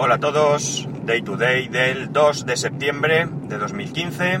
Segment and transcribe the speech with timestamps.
[0.00, 4.38] Hola a todos, Day to Day del 2 de septiembre de 2015.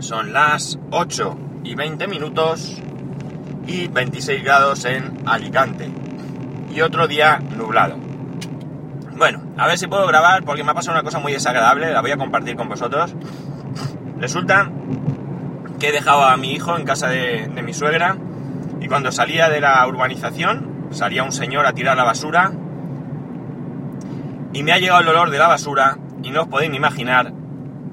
[0.00, 2.82] Son las 8 y 20 minutos
[3.68, 5.88] y 26 grados en Alicante.
[6.74, 7.96] Y otro día nublado.
[9.16, 12.00] Bueno, a ver si puedo grabar porque me ha pasado una cosa muy desagradable, la
[12.00, 13.14] voy a compartir con vosotros.
[14.18, 14.72] Resulta
[15.78, 18.16] que he dejado a mi hijo en casa de, de mi suegra
[18.80, 22.50] y cuando salía de la urbanización salía un señor a tirar la basura
[24.52, 27.32] y me ha llegado el olor de la basura y no os podéis imaginar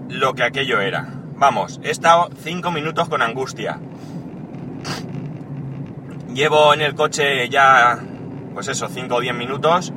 [0.09, 1.07] lo que aquello era.
[1.35, 3.79] Vamos, he estado 5 minutos con angustia.
[6.33, 7.99] Llevo en el coche ya,
[8.53, 9.93] pues eso, 5 o 10 minutos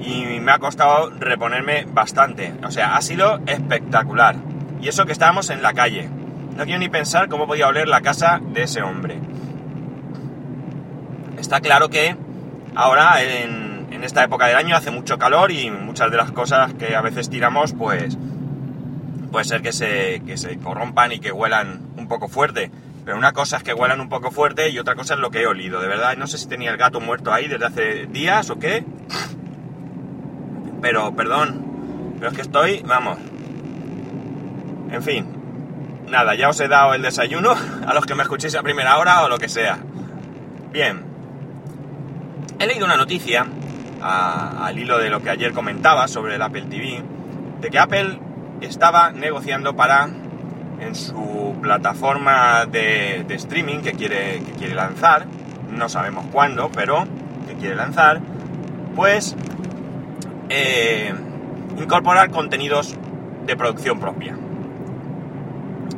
[0.00, 2.54] y me ha costado reponerme bastante.
[2.64, 4.36] O sea, ha sido espectacular.
[4.80, 6.08] Y eso que estábamos en la calle.
[6.56, 9.18] No quiero ni pensar cómo podía oler la casa de ese hombre.
[11.38, 12.16] Está claro que
[12.74, 16.74] ahora en, en esta época del año hace mucho calor y muchas de las cosas
[16.74, 18.18] que a veces tiramos, pues
[19.32, 22.70] puede ser que se, que se corrompan y que huelan un poco fuerte.
[23.06, 25.40] Pero una cosa es que huelan un poco fuerte y otra cosa es lo que
[25.40, 25.80] he olido.
[25.80, 28.84] De verdad, no sé si tenía el gato muerto ahí desde hace días o qué.
[30.82, 32.14] Pero, perdón.
[32.18, 33.16] Pero es que estoy, vamos.
[34.90, 35.26] En fin.
[36.08, 37.54] Nada, ya os he dado el desayuno
[37.86, 39.78] a los que me escuchéis a primera hora o lo que sea.
[40.70, 41.02] Bien.
[42.58, 43.46] He leído una noticia
[44.06, 47.02] a- al hilo de lo que ayer comentaba sobre el Apple TV,
[47.60, 48.18] de que Apple
[48.60, 50.08] estaba negociando para,
[50.80, 55.26] en su plataforma de, streaming que quiere, que quiere lanzar,
[55.70, 57.04] no sabemos cuándo, pero
[57.48, 58.20] que quiere lanzar,
[58.94, 59.36] pues
[60.48, 61.12] eh,
[61.78, 62.94] incorporar contenidos
[63.46, 64.36] de producción propia.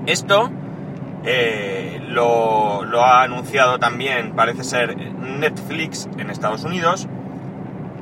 [0.06, 0.50] Esto
[1.24, 7.06] eh, lo ha anunciado también, parece ser, Netflix en Estados Unidos,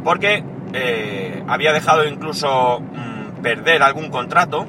[0.06, 4.64] porque eh, había dejado incluso mm, perder algún contrato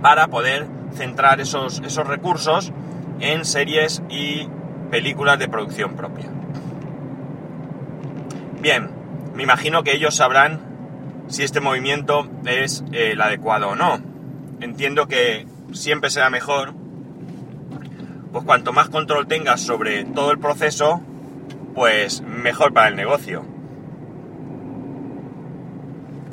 [0.00, 2.72] para poder centrar esos, esos recursos
[3.18, 4.48] en series y
[4.92, 6.26] películas de producción propia.
[8.60, 8.90] Bien,
[9.34, 10.60] me imagino que ellos sabrán
[11.26, 13.98] si este movimiento es eh, el adecuado o no.
[14.60, 16.74] Entiendo que siempre será mejor,
[18.30, 21.02] pues cuanto más control tengas sobre todo el proceso,
[21.78, 23.44] pues mejor para el negocio.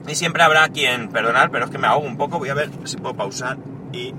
[0.07, 2.71] Y siempre habrá quien, perdonar, pero es que me ahogo un poco, voy a ver
[2.85, 3.55] si puedo pausar
[3.93, 4.15] y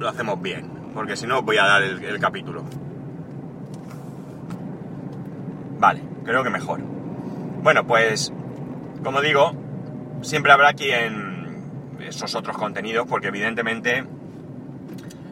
[0.00, 2.64] lo hacemos bien, porque si no voy a dar el, capítulo.
[5.78, 6.80] Vale, creo que mejor.
[7.62, 8.32] Bueno, pues,
[9.04, 9.52] como digo,
[10.22, 14.04] siempre habrá quien esos otros contenidos, porque evidentemente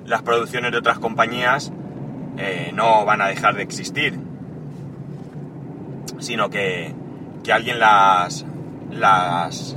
[0.05, 1.73] las producciones de otras compañías
[2.39, 4.21] eh, no van a dejar de existir,
[6.27, 6.93] sino que,
[7.45, 8.45] que alguien las,
[8.91, 9.77] las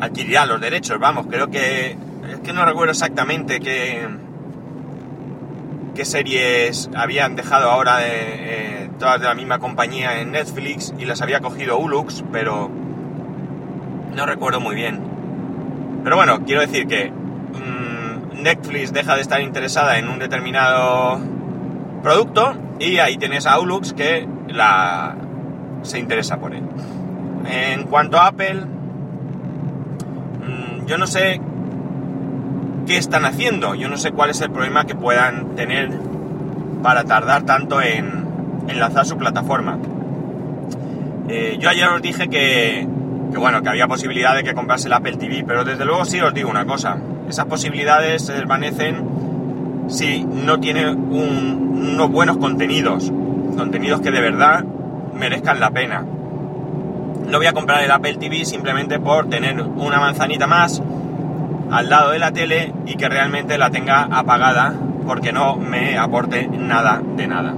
[0.00, 1.96] adquirirá los derechos, vamos, creo que
[2.28, 4.08] es que no recuerdo exactamente qué,
[5.94, 11.04] qué series habían dejado ahora de, eh, todas de la misma compañía en Netflix y
[11.04, 12.68] las había cogido Ulux, pero
[14.14, 15.00] no recuerdo muy bien.
[16.02, 21.20] Pero bueno, quiero decir que mmm, Netflix deja de estar interesada en un determinado
[22.02, 25.14] producto y ahí tienes a Ulux que la,
[25.82, 26.62] se interesa por él.
[27.46, 28.62] En cuanto a Apple,
[30.40, 31.40] mmm, yo no sé
[32.86, 35.90] qué están haciendo, yo no sé cuál es el problema que puedan tener
[36.82, 38.24] para tardar tanto en,
[38.68, 39.78] en lanzar su plataforma.
[41.28, 42.86] Eh, yo ayer os dije que,
[43.32, 46.20] que, bueno, que había posibilidad de que comprase el Apple TV, pero desde luego sí
[46.20, 46.98] os digo una cosa,
[47.28, 49.02] esas posibilidades se desvanecen
[49.88, 53.10] si no tiene un, unos buenos contenidos,
[53.54, 54.64] contenidos que de verdad
[55.14, 56.04] merezcan la pena.
[57.28, 60.82] No voy a comprar el Apple TV simplemente por tener una manzanita más
[61.70, 64.74] al lado de la tele y que realmente la tenga apagada
[65.06, 67.54] porque no me aporte nada de nada.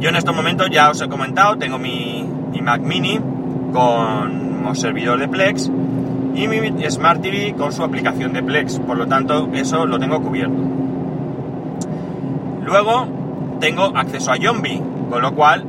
[0.00, 3.18] Yo en estos momentos ya os he comentado, tengo mi, mi Mac mini
[3.72, 5.70] con servidor de Plex
[6.34, 10.20] y mi Smart TV con su aplicación de Plex, por lo tanto eso lo tengo
[10.22, 10.56] cubierto.
[12.64, 13.17] Luego
[13.60, 15.64] tengo acceso a Yombi, con lo cual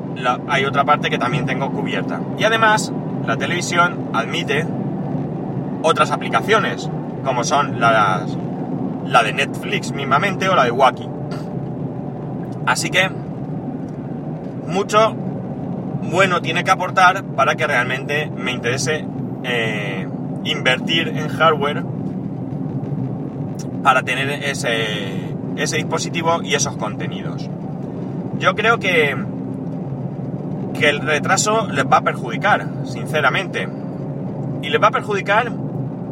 [0.48, 2.20] hay otra parte que también tengo cubierta.
[2.38, 2.92] Y además
[3.26, 4.66] la televisión admite
[5.82, 6.90] otras aplicaciones,
[7.24, 8.38] como son las,
[9.06, 11.08] la de Netflix mismamente o la de Wacky.
[12.66, 13.10] Así que
[14.68, 15.16] mucho
[16.12, 19.06] bueno tiene que aportar para que realmente me interese
[19.44, 20.08] eh,
[20.44, 21.84] invertir en hardware
[23.84, 27.50] para tener ese dispositivo y esos contenidos.
[28.40, 29.18] Yo creo que,
[30.80, 33.68] que el retraso les va a perjudicar, sinceramente.
[34.62, 35.52] Y les va a perjudicar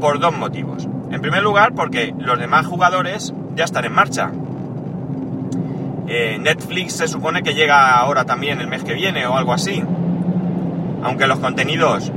[0.01, 0.87] por dos motivos.
[1.09, 4.31] En primer lugar, porque los demás jugadores ya están en marcha.
[6.07, 9.81] Eh, Netflix se supone que llega ahora también el mes que viene o algo así.
[11.03, 12.11] Aunque los contenidos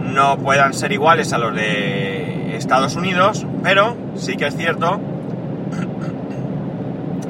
[0.00, 5.00] no puedan ser iguales a los de Estados Unidos, pero sí que es cierto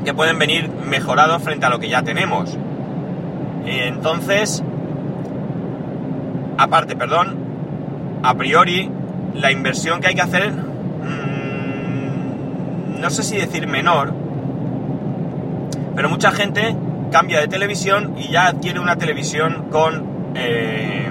[0.04, 2.56] que pueden venir mejorados frente a lo que ya tenemos.
[3.66, 4.62] Entonces,
[6.58, 7.36] aparte, perdón,
[8.22, 8.90] a priori,
[9.34, 10.60] la inversión que hay que hacer, mmm,
[13.00, 14.14] no sé si decir menor,
[15.94, 16.76] pero mucha gente
[17.10, 21.08] cambia de televisión y ya adquiere una televisión con eh,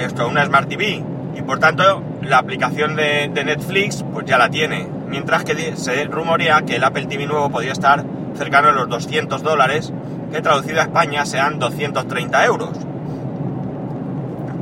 [0.00, 1.02] esto, una Smart TV.
[1.36, 4.86] Y por tanto, la aplicación de, de, Netflix pues ya la tiene.
[5.08, 9.42] Mientras que se rumorea que el Apple TV nuevo podría estar cercano a los 200
[9.42, 9.92] dólares,
[10.30, 12.70] que traducido a España sean 230 euros.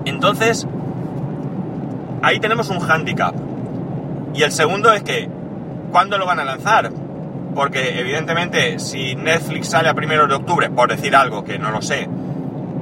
[0.04, 0.66] Entonces,
[2.22, 3.34] ahí tenemos un handicap.
[4.34, 5.28] Y el segundo es que,
[5.90, 6.90] ¿cuándo lo van a lanzar?
[7.54, 11.82] Porque evidentemente si Netflix sale a primeros de octubre, por decir algo que no lo
[11.82, 12.08] sé,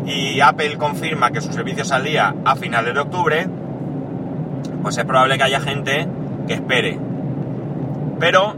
[0.05, 3.49] y Apple confirma que su servicio salía a finales de octubre,
[4.83, 6.07] pues es probable que haya gente
[6.47, 6.99] que espere.
[8.19, 8.55] Pero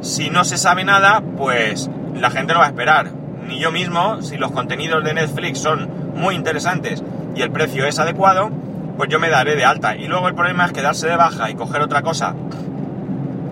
[0.00, 3.10] si no se sabe nada, pues la gente no va a esperar.
[3.46, 7.02] Ni yo mismo, si los contenidos de Netflix son muy interesantes
[7.34, 8.50] y el precio es adecuado,
[8.96, 9.96] pues yo me daré de alta.
[9.96, 12.34] Y luego el problema es quedarse de baja y coger otra cosa.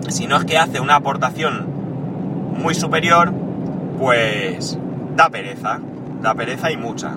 [0.09, 1.65] Si no es que hace una aportación
[2.57, 3.33] muy superior,
[3.99, 4.77] pues
[5.15, 5.79] da pereza.
[6.21, 7.15] Da pereza y mucha.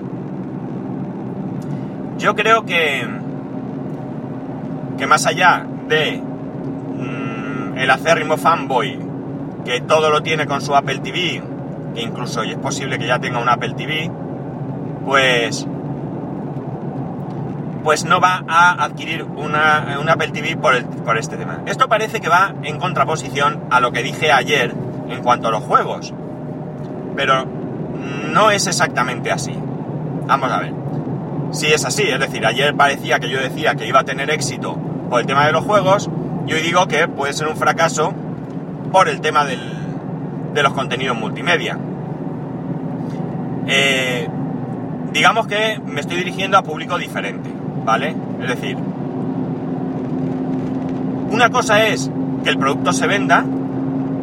[2.17, 3.07] Yo creo que,
[4.97, 6.21] que más allá de
[7.79, 8.99] el acérrimo fanboy,
[9.65, 11.41] que todo lo tiene con su Apple TV,
[11.95, 14.11] que incluso y es posible que ya tenga un Apple TV,
[15.05, 15.65] pues
[17.83, 21.61] pues no va a adquirir una, una Apple TV por, el, por, este tema.
[21.65, 24.75] Esto parece que va en contraposición a lo que dije ayer
[25.07, 26.13] en cuanto a los juegos.
[27.15, 29.57] Pero no es exactamente así.
[30.27, 30.73] Vamos a ver.
[31.51, 34.77] Si es así, es decir, ayer parecía que yo decía que iba a tener éxito
[35.09, 36.09] por el tema de los juegos,
[36.47, 38.13] y hoy digo que puede ser un fracaso
[38.91, 39.59] por el tema del,
[40.53, 41.77] de los contenidos multimedia.
[43.67, 44.27] Eh,
[45.13, 47.49] digamos que me estoy dirigiendo a público diferente.
[47.89, 48.15] ¿vale?
[48.41, 48.77] Es decir,
[51.31, 52.11] una cosa es
[52.43, 53.43] que el producto se venda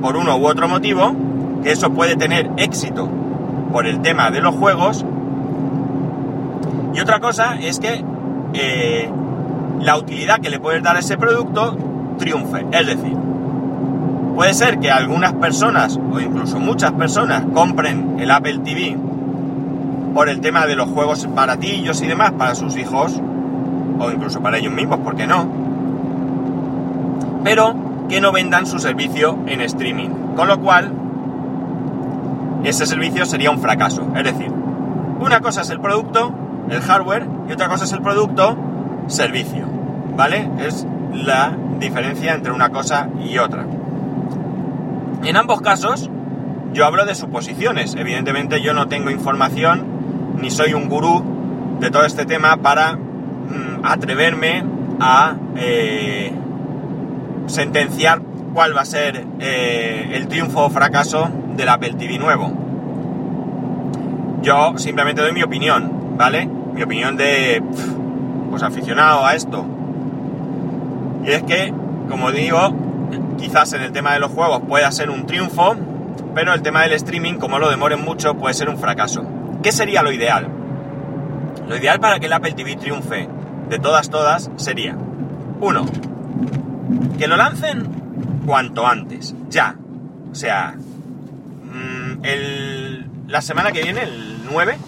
[0.00, 1.14] por uno u otro motivo,
[1.64, 3.08] que eso puede tener éxito
[3.72, 5.04] por el tema de los juegos,
[6.94, 8.04] y otra cosa es que
[8.54, 9.10] eh,
[9.80, 11.76] la utilidad que le puedes dar a ese producto
[12.16, 12.66] triunfe.
[12.72, 13.16] Es decir,
[14.34, 18.96] puede ser que algunas personas, o incluso muchas personas, compren el Apple TV
[20.14, 23.20] por el tema de los juegos baratillos y demás para sus hijos,
[23.98, 25.46] o incluso para ellos mismos, ¿por qué no?
[27.44, 27.74] Pero
[28.08, 30.08] que no vendan su servicio en streaming.
[30.34, 30.92] Con lo cual,
[32.64, 34.06] ese servicio sería un fracaso.
[34.14, 34.50] Es decir,
[35.20, 36.32] una cosa es el producto,
[36.68, 38.56] el hardware, y otra cosa es el producto,
[39.06, 39.66] servicio.
[40.16, 40.48] ¿Vale?
[40.58, 43.66] Es la diferencia entre una cosa y otra.
[45.24, 46.10] En ambos casos,
[46.72, 47.94] yo hablo de suposiciones.
[47.94, 51.24] Evidentemente yo no tengo información, ni soy un gurú
[51.80, 52.98] de todo este tema para
[53.82, 54.64] atreverme
[55.00, 56.32] a eh,
[57.46, 58.20] sentenciar
[58.54, 62.52] cuál va a ser eh, el triunfo o fracaso del Apple TV nuevo.
[64.42, 66.46] Yo simplemente doy mi opinión, ¿vale?
[66.46, 67.62] Mi opinión de
[68.50, 69.66] pues aficionado a esto.
[71.26, 71.74] Y es que,
[72.08, 72.72] como digo,
[73.36, 75.74] quizás en el tema de los juegos pueda ser un triunfo,
[76.36, 79.24] pero el tema del streaming, como lo demoren mucho, puede ser un fracaso.
[79.60, 80.48] ¿Qué sería lo ideal?
[81.68, 83.28] Lo ideal para que el Apple TV triunfe
[83.68, 84.96] de todas, todas, sería,
[85.60, 85.84] uno,
[87.18, 89.74] que lo lancen cuanto antes, ya.
[90.30, 90.76] O sea,
[92.22, 94.78] el, la semana que viene, el 9,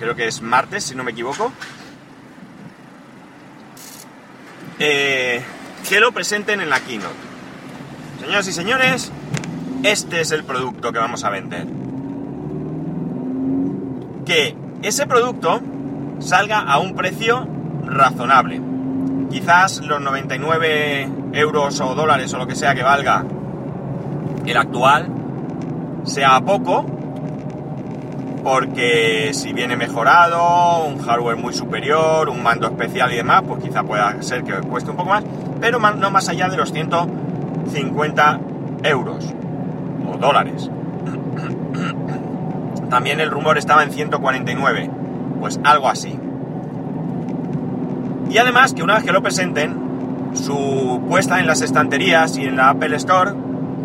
[0.00, 1.52] creo que es martes, si no me equivoco,
[4.78, 5.42] eh,
[5.88, 7.14] que lo presenten en la keynote.
[8.20, 9.12] Señoras y señores,
[9.82, 11.66] este es el producto que vamos a vender.
[14.24, 15.60] Que ese producto
[16.20, 17.46] salga a un precio
[17.84, 18.60] razonable.
[19.30, 23.24] Quizás los 99 euros o dólares o lo que sea que valga
[24.46, 25.08] el actual
[26.04, 26.86] sea poco,
[28.44, 33.82] porque si viene mejorado, un hardware muy superior, un mando especial y demás, pues quizá
[33.82, 35.24] pueda ser que cueste un poco más,
[35.60, 38.40] pero no más allá de los 150
[38.84, 39.34] euros
[40.06, 40.70] o dólares.
[42.90, 44.90] también el rumor estaba en 149.
[45.40, 46.16] Pues algo así.
[48.30, 52.56] Y además que una vez que lo presenten, su puesta en las estanterías y en
[52.56, 53.32] la Apple Store,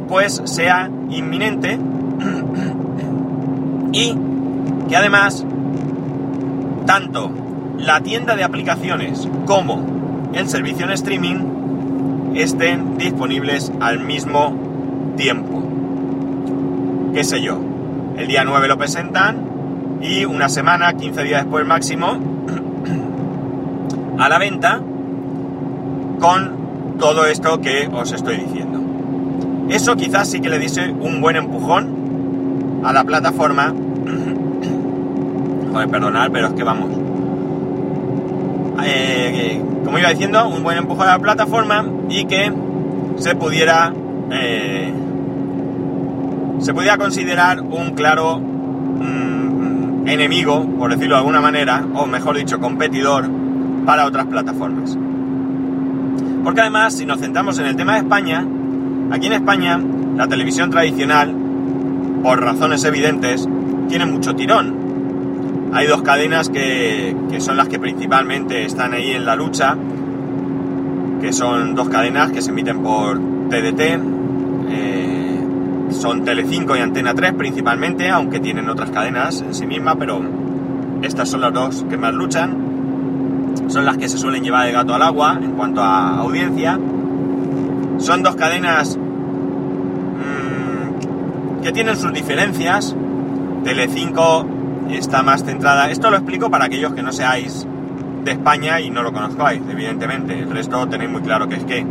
[0.07, 1.79] pues sea inminente.
[3.93, 4.15] y
[4.89, 5.45] que además,
[6.85, 7.31] tanto
[7.77, 14.53] la tienda de aplicaciones como el servicio en streaming estén disponibles al mismo
[15.15, 15.63] tiempo.
[17.13, 17.59] ¿Qué sé yo?
[18.17, 19.47] El día 9 lo presentan
[20.01, 22.17] y una semana, 15 días después máximo,
[24.19, 24.81] a la venta
[26.19, 28.79] con todo esto que os estoy diciendo.
[29.69, 33.73] Eso quizás sí que le dice un buen empujón a la plataforma.
[35.71, 36.89] Joder, perdonad, pero es que vamos.
[38.83, 42.51] Eh, como iba diciendo, un buen empujón a la plataforma y que
[43.17, 43.93] se pudiera
[44.31, 44.93] eh,
[46.59, 52.59] se pudiera considerar un claro mm, enemigo, por decirlo de alguna manera, o mejor dicho,
[52.59, 53.29] competidor
[53.85, 54.97] para otras plataformas.
[56.43, 58.45] Porque además, si nos centramos en el tema de España,
[59.11, 59.79] aquí en España
[60.15, 61.33] la televisión tradicional,
[62.21, 63.47] por razones evidentes,
[63.87, 64.78] tiene mucho tirón.
[65.71, 69.77] Hay dos cadenas que, son las que principalmente están ahí en la lucha,
[71.21, 73.81] que son dos cadenas que se emiten por TDT,
[74.69, 75.39] eh,
[75.91, 80.21] son Telecinco y Antena 3 principalmente, aunque tienen otras cadenas en sí misma, pero
[81.01, 82.69] estas son las dos que más luchan
[83.69, 86.79] son las que se suelen llevar el gato al agua en cuanto a audiencia.
[87.97, 88.97] Son dos cadenas
[90.17, 92.95] mmm, que tienen sus diferencias.
[93.63, 94.45] Telecinco
[94.95, 95.89] está más centrada.
[95.89, 97.65] Esto lo explico para aquellos que no seáis
[98.23, 100.39] de España y no lo conozcáis, evidentemente.
[100.39, 101.85] El resto tenéis muy claro que es que.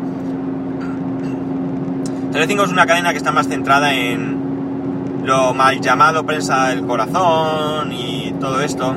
[2.33, 7.93] Telecinco es una cadena que está más centrada en lo mal llamado prensa del corazón
[7.93, 8.95] y todo esto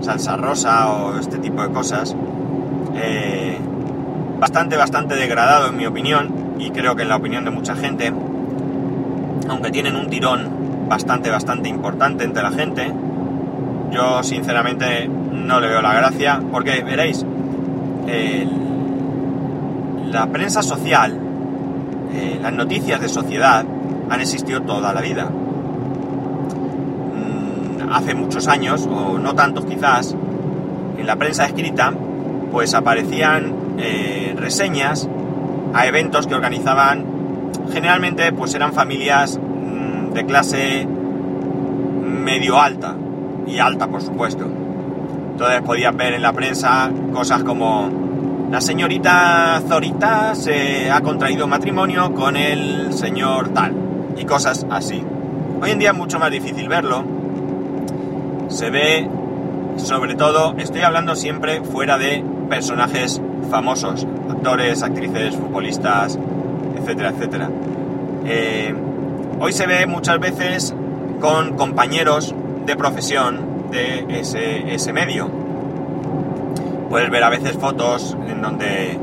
[0.00, 2.14] salsa rosa o este tipo de cosas.
[2.96, 3.58] Eh,
[4.38, 8.12] bastante, bastante degradado en mi opinión y creo que en la opinión de mucha gente,
[9.48, 12.92] aunque tienen un tirón bastante, bastante importante entre la gente,
[13.94, 17.24] yo sinceramente no le veo la gracia porque veréis,
[20.14, 21.18] la prensa social,
[22.12, 23.64] eh, las noticias de sociedad
[24.08, 25.28] han existido toda la vida.
[27.92, 30.14] Hace muchos años, o no tantos quizás,
[30.98, 31.92] en la prensa escrita,
[32.52, 35.08] pues aparecían eh, reseñas
[35.74, 37.04] a eventos que organizaban,
[37.72, 42.94] generalmente pues eran familias mm, de clase medio alta,
[43.46, 44.44] y alta por supuesto.
[45.32, 47.90] Entonces podías ver en la prensa cosas como
[48.50, 53.72] la señorita Zorita se ha contraído matrimonio con el señor tal,
[54.16, 55.02] y cosas así.
[55.60, 57.04] Hoy en día es mucho más difícil verlo,
[58.48, 59.08] se ve,
[59.76, 63.20] sobre todo, estoy hablando siempre fuera de personajes
[63.50, 66.18] famosos, actores, actrices, futbolistas,
[66.78, 67.50] etcétera, etcétera.
[68.26, 68.74] Eh,
[69.40, 70.74] hoy se ve muchas veces
[71.20, 72.34] con compañeros
[72.64, 75.28] de profesión de ese, ese medio.
[76.88, 78.98] Puedes ver a veces fotos en donde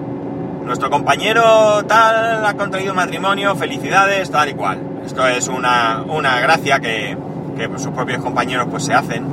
[0.65, 4.79] nuestro compañero tal ha contraído matrimonio, felicidades, tal y cual.
[5.05, 7.17] Esto es una, una gracia que,
[7.57, 9.25] que sus propios compañeros pues se hacen.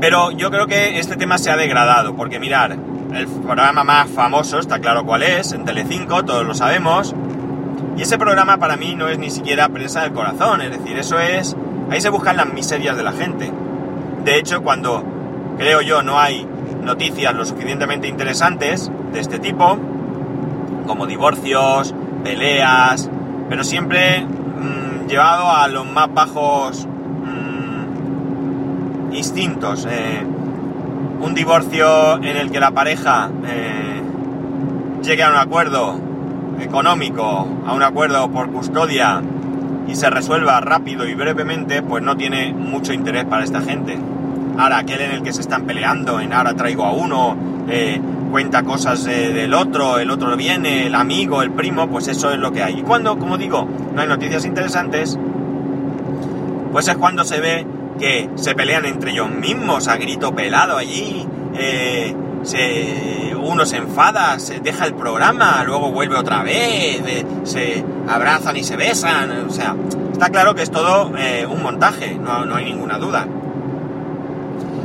[0.00, 2.76] Pero yo creo que este tema se ha degradado, porque mirar,
[3.14, 7.14] el programa más famoso está claro cuál es, en Telecinco, todos lo sabemos,
[7.96, 11.18] y ese programa para mí no es ni siquiera prensa del corazón, es decir, eso
[11.18, 11.56] es,
[11.90, 13.50] ahí se buscan las miserias de la gente.
[14.24, 15.02] De hecho, cuando
[15.56, 16.46] creo yo no hay
[16.82, 19.78] noticias lo suficientemente interesantes de este tipo,
[20.86, 23.08] como divorcios, peleas,
[23.48, 24.26] pero siempre
[25.08, 29.88] llevado a los más bajos mm, instintos.
[29.90, 30.26] Eh,
[31.20, 34.00] un divorcio en el que la pareja eh,
[35.02, 35.98] llegue a un acuerdo
[36.60, 39.20] económico, a un acuerdo por custodia
[39.88, 43.98] y se resuelva rápido y brevemente, pues no tiene mucho interés para esta gente.
[44.58, 47.36] Ahora, aquel en el que se están peleando, en ahora traigo a uno,
[47.68, 52.38] eh, cuenta cosas del otro, el otro viene, el amigo, el primo, pues eso es
[52.38, 52.80] lo que hay.
[52.80, 55.18] Y cuando, como digo, no hay noticias interesantes,
[56.72, 57.66] pues es cuando se ve
[57.98, 64.38] que se pelean entre ellos mismos a grito pelado allí, eh, se, uno se enfada,
[64.38, 69.50] se deja el programa, luego vuelve otra vez, eh, se abrazan y se besan, o
[69.50, 69.74] sea,
[70.12, 73.26] está claro que es todo eh, un montaje, no, no hay ninguna duda.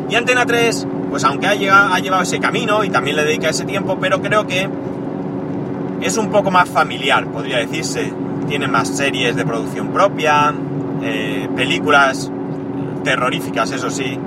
[0.10, 4.00] Y Antena 3 pues aunque ha, llevado ese camino y también le dedica ese tiempo,
[4.01, 4.67] pero creo que
[6.01, 8.12] es un poco más familiar, podría decirse.
[8.48, 10.51] Tiene más series de producción propia,
[11.03, 12.31] eh, películas
[13.03, 14.17] terroríficas, eso sí,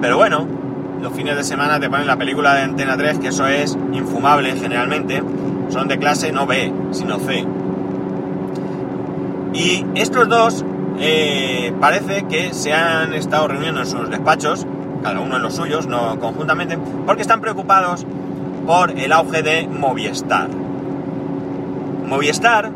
[0.00, 0.48] pero bueno,
[1.02, 4.54] los fines de semana te ponen la película de Antena 3, que eso es infumable
[4.56, 5.20] generalmente,
[5.68, 7.44] son de clase no B, sino C.
[9.52, 10.64] Y estos dos
[11.00, 14.64] eh, parece que se han estado reuniendo en sus despachos,
[15.02, 18.06] cada uno en los suyos, no conjuntamente, porque están preocupados
[18.64, 20.48] por el auge de Movistar.
[22.06, 22.70] Movistar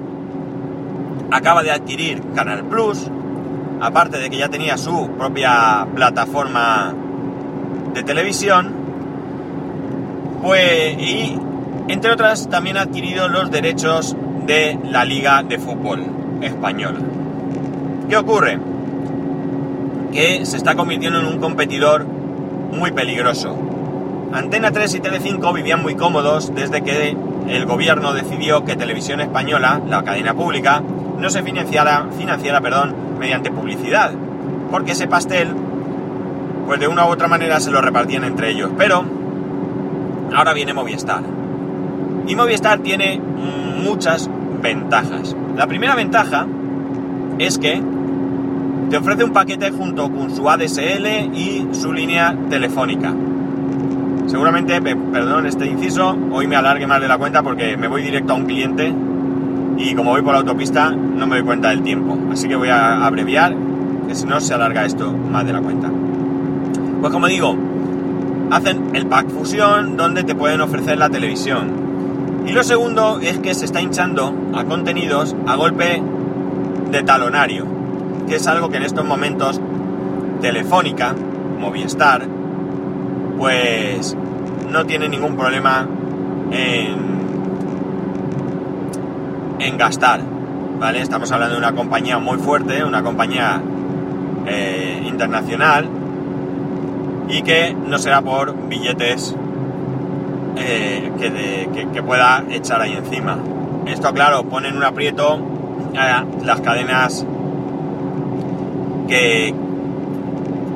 [1.31, 3.09] acaba de adquirir Canal Plus,
[3.81, 6.93] aparte de que ya tenía su propia plataforma
[7.95, 8.73] de televisión,
[10.43, 11.39] pues y
[11.89, 14.17] entre otras también ha adquirido los derechos
[14.47, 16.05] de la Liga de Fútbol
[16.41, 16.99] Española.
[18.09, 18.59] ¿Qué ocurre?
[20.13, 22.05] Que se está convirtiendo en un competidor
[22.73, 23.57] muy peligroso.
[24.33, 27.17] Antena 3 y Tele5 vivían muy cómodos desde que
[27.49, 30.83] el gobierno decidió que Televisión Española, la cadena pública,
[31.19, 34.13] no se financiara, financiara perdón, mediante publicidad,
[34.71, 35.55] porque ese pastel,
[36.67, 38.71] pues de una u otra manera se lo repartían entre ellos.
[38.77, 39.05] Pero
[40.35, 41.23] ahora viene Movistar.
[42.27, 43.21] Y Movistar tiene
[43.83, 44.29] muchas
[44.61, 45.37] ventajas.
[45.57, 46.47] La primera ventaja
[47.39, 47.81] es que
[48.91, 53.13] te ofrece un paquete junto con su ADSL y su línea telefónica.
[54.27, 58.33] Seguramente, perdón este inciso, hoy me alargue más de la cuenta porque me voy directo
[58.33, 58.93] a un cliente
[59.79, 62.17] y como voy por la autopista no me doy cuenta del tiempo.
[62.33, 63.55] Así que voy a abreviar,
[64.09, 65.91] que si no se alarga esto más de la cuenta.
[67.07, 67.55] Pues como digo,
[68.51, 72.43] hacen el pack fusión donde te pueden ofrecer la televisión.
[72.45, 76.03] Y lo segundo es que se está hinchando a contenidos a golpe
[76.91, 77.65] de talonario,
[78.27, 79.61] que es algo que en estos momentos
[80.41, 81.15] Telefónica,
[81.61, 82.27] Movistar,
[83.39, 84.17] pues
[84.69, 85.87] no tiene ningún problema
[89.61, 90.23] en gastar,
[90.81, 91.03] ¿vale?
[91.03, 93.63] Estamos hablando de una compañía muy fuerte, una compañía
[94.49, 95.89] eh, internacional
[97.29, 99.35] y que no será por billetes
[100.57, 101.11] eh,
[101.93, 103.39] que, pueda echar ahí encima.
[103.87, 105.39] Esto, claro, pone en un aprieto
[105.97, 107.27] a las cadenas
[109.09, 109.55] que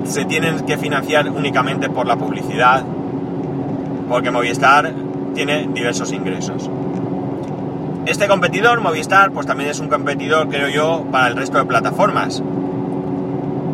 [0.05, 2.85] se tienen que financiar únicamente por la publicidad,
[4.09, 4.93] porque Movistar
[5.35, 6.69] tiene diversos ingresos.
[8.07, 12.43] Este competidor, Movistar, pues también es un competidor, creo yo, para el resto de plataformas.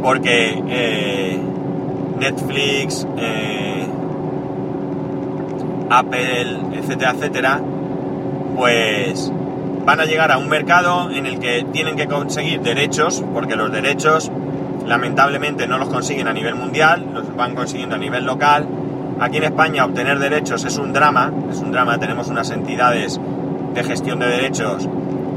[0.03, 1.41] Porque eh,
[2.19, 3.87] Netflix, eh,
[5.91, 7.61] Apple, etcétera, etcétera,
[8.57, 9.33] pues
[9.85, 13.71] van a llegar a un mercado en el que tienen que conseguir derechos, porque los
[13.71, 14.31] derechos
[14.87, 18.67] lamentablemente no los consiguen a nivel mundial, los van consiguiendo a nivel local.
[19.21, 23.21] Aquí en España obtener derechos es un drama, es un drama, tenemos unas entidades
[23.75, 24.89] de gestión de derechos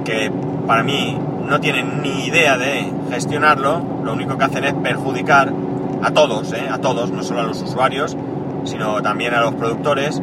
[0.03, 0.31] que
[0.65, 5.51] para mí no tienen ni idea de gestionarlo, lo único que hacen es perjudicar
[6.01, 6.67] a todos, ¿eh?
[6.69, 8.15] a todos, no solo a los usuarios,
[8.63, 10.21] sino también a los productores.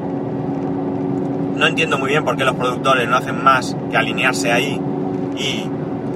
[1.57, 4.81] No entiendo muy bien por qué los productores no hacen más que alinearse ahí
[5.39, 5.65] y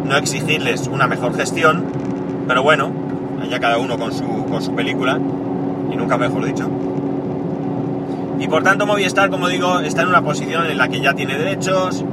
[0.07, 1.85] no exigirles una mejor gestión,
[2.47, 2.91] pero bueno,
[3.43, 5.19] allá cada uno con su, con su película,
[5.91, 6.69] y nunca mejor dicho.
[8.39, 11.37] Y por tanto Movistar, como digo, está en una posición en la que ya tiene
[11.37, 12.05] derechos,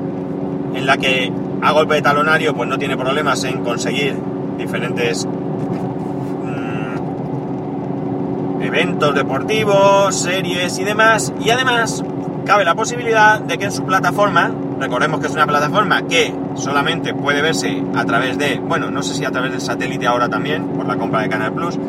[0.76, 1.32] en la que
[1.62, 4.16] a golpe de talonario pues no tiene problemas en conseguir
[4.58, 5.26] diferentes
[6.46, 11.34] mm, eventos deportivos, series y demás.
[11.40, 12.04] Y además
[12.46, 17.14] cabe la posibilidad de que en su plataforma, recordemos que es una plataforma que solamente
[17.14, 20.68] puede verse a través de, bueno, no sé si a través del satélite ahora también,
[20.68, 21.80] por la compra de Canal Plus,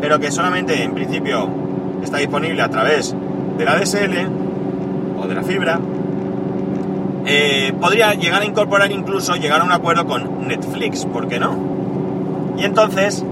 [0.00, 1.48] pero que solamente en principio
[2.02, 3.14] está disponible a través
[3.56, 4.28] de la DSL
[5.18, 5.78] o de la fibra,
[7.26, 11.56] eh, podría llegar a incorporar incluso, llegar a un acuerdo con Netflix, ¿por qué no?
[12.56, 13.24] Y entonces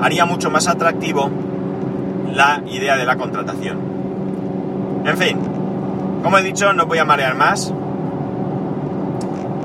[0.00, 1.30] haría mucho más atractivo
[2.36, 3.78] la idea de la contratación.
[5.04, 5.38] En fin,
[6.22, 7.72] como he dicho, no voy a marear más.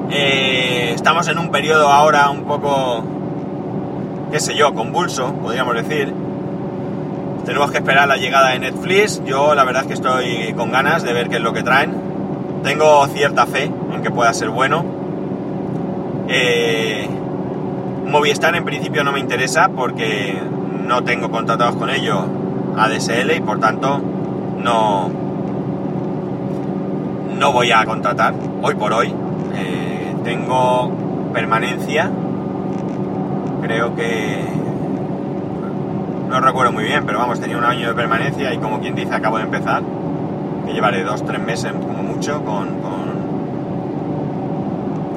[0.10, 3.04] Eh, estamos en un periodo ahora un poco,
[4.32, 6.14] qué sé yo, convulso, podríamos decir,
[7.46, 9.22] tenemos que esperar la llegada de Netflix.
[9.26, 11.94] Yo la verdad es que estoy con ganas de ver qué es lo que traen.
[12.64, 14.86] Tengo cierta fe en que pueda ser bueno.
[16.28, 17.10] Eh,
[18.06, 20.38] Movistar en principio no me interesa porque
[20.86, 22.26] no tengo contratados con ellos
[22.78, 24.00] ADSL y por tanto
[24.58, 25.10] no,
[27.38, 29.14] no voy a contratar hoy por hoy.
[29.56, 30.92] Eh, tengo
[31.34, 32.10] permanencia.
[33.62, 34.52] Creo que
[36.32, 39.14] no recuerdo muy bien, pero vamos, tenía un año de permanencia y como quien dice,
[39.14, 39.84] acabo de empezar,
[40.66, 43.02] que llevaré dos, tres meses como mucho con, con,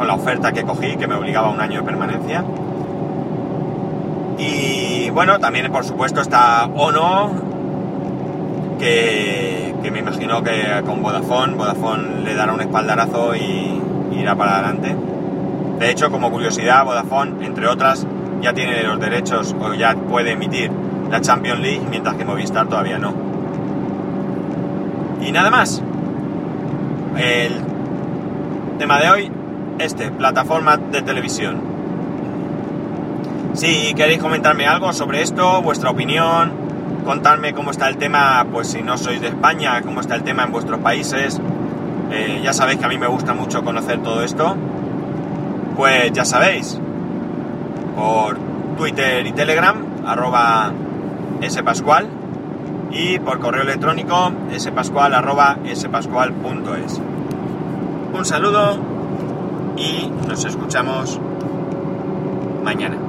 [0.07, 2.45] la oferta que cogí, que me obligaba a un año de permanencia.
[4.37, 7.31] Y bueno, también por supuesto está Ono,
[8.85, 13.81] que, me imagino que con Vodafone, Vodafone le dará un espaldarazo y
[14.13, 14.95] irá para adelante.
[15.79, 18.07] De hecho, como curiosidad, Vodafone, entre otras,
[18.43, 20.71] ya tiene los derechos o ya puede emitir
[21.11, 23.15] la Champions League, mientras que Movistar todavía no.
[25.23, 25.83] Y nada más.
[27.17, 27.61] El
[28.79, 29.33] tema de hoy,
[29.79, 31.61] este, plataforma de televisión.
[33.55, 36.64] Si queréis comentarme algo sobre esto, vuestra opinión,
[37.05, 40.45] contarme cómo está el tema, pues si no sois de España, cómo está el tema
[40.45, 41.41] en vuestros países.
[42.11, 44.57] Eh, ya sabéis que a mí me gusta mucho conocer todo esto.
[45.77, 46.79] Pues ya sabéis,
[47.97, 48.39] por
[48.77, 50.73] Twitter y Telegram, arroba
[51.49, 52.09] spascual,
[52.91, 57.01] y por correo electrónico spascual arroba spascual.es.
[58.13, 58.79] Un saludo
[59.77, 61.21] y nos escuchamos
[62.63, 63.04] mañana.